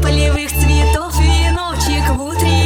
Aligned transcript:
полевых 0.00 0.50
цветов 0.50 1.18
веночек 1.18 2.08
в 2.16 2.22
утре. 2.22 2.61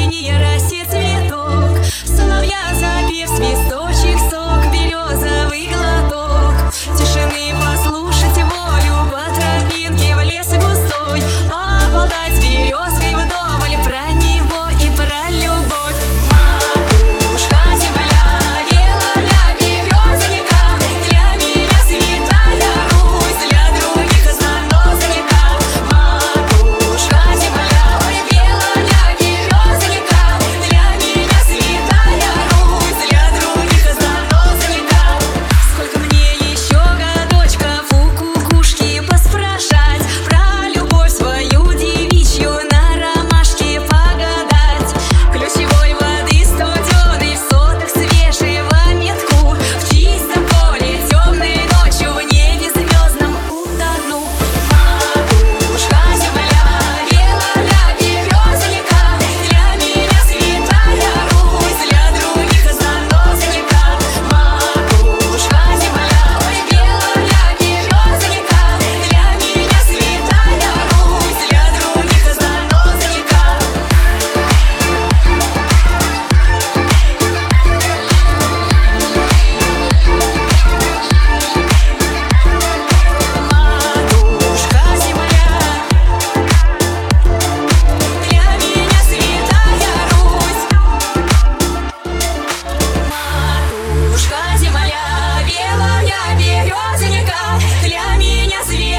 родственника 96.70 97.34
для 97.82 98.16
меня 98.16 98.62
свет. 98.64 98.95